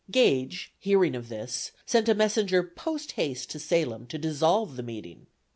Gage, 0.09 0.73
hearing 0.79 1.13
of 1.13 1.29
this, 1.29 1.73
sent 1.85 2.09
a 2.09 2.15
messenger 2.15 2.63
post 2.63 3.11
haste 3.11 3.51
to 3.51 3.59
Salem 3.59 4.07
to 4.07 4.17
dissolve 4.17 4.75
the 4.75 4.81
meeting. 4.81 5.27